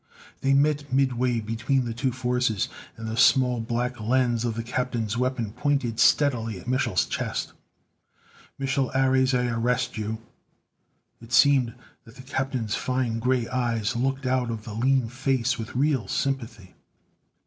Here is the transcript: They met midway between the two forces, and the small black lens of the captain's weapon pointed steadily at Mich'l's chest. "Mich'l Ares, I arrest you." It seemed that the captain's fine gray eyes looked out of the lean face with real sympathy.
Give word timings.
They 0.39 0.55
met 0.55 0.91
midway 0.91 1.39
between 1.41 1.85
the 1.85 1.93
two 1.93 2.11
forces, 2.11 2.69
and 2.97 3.07
the 3.07 3.15
small 3.15 3.61
black 3.61 3.99
lens 4.01 4.43
of 4.43 4.55
the 4.55 4.63
captain's 4.63 5.15
weapon 5.15 5.53
pointed 5.53 5.99
steadily 5.99 6.59
at 6.59 6.65
Mich'l's 6.67 7.05
chest. 7.05 7.53
"Mich'l 8.59 8.89
Ares, 8.95 9.35
I 9.35 9.45
arrest 9.45 9.99
you." 9.99 10.17
It 11.21 11.31
seemed 11.31 11.75
that 12.05 12.15
the 12.15 12.23
captain's 12.23 12.73
fine 12.73 13.19
gray 13.19 13.47
eyes 13.47 13.95
looked 13.95 14.25
out 14.25 14.49
of 14.49 14.63
the 14.63 14.73
lean 14.73 15.07
face 15.07 15.59
with 15.59 15.75
real 15.75 16.07
sympathy. 16.07 16.73